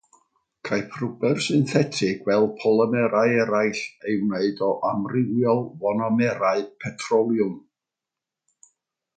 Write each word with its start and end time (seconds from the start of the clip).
Caiff 0.67 0.93
rwber 0.99 1.41
synthetig, 1.47 2.23
fel 2.29 2.47
polymerau 2.63 3.35
eraill, 3.43 3.83
ei 4.13 4.17
wneud 4.23 4.65
o 4.71 4.73
amrywiol 4.93 5.63
fonomerau 5.85 6.67
petroliwm. 6.85 7.55